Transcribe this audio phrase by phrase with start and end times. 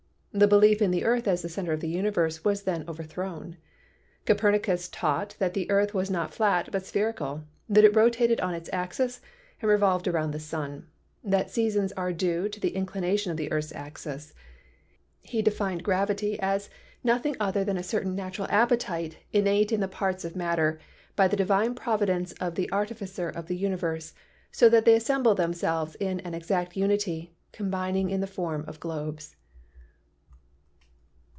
[0.33, 3.57] The belief in the earth as the center of the universe was then overthrown.
[4.25, 8.69] Copernicus taught that the earth was not flat, but spherical; that it rotated on its
[8.71, 9.19] axis
[9.61, 10.87] and revolved around the sun;
[11.21, 14.33] that seasons are due to the in clination of the earth's axis.
[15.21, 16.69] He defined gravity as
[17.03, 20.79] "noth ing other than a certain natural appetite innate in the parts of matter
[21.17, 24.13] by the divine providence of the Artificer of the universe,
[24.49, 29.35] so that they assemble themselves in an exact unity, combining in the form of globes."